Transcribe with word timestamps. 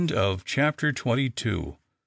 CHAPTER 0.45 0.91
TWENTY 0.91 1.29
THREE. 1.29 1.73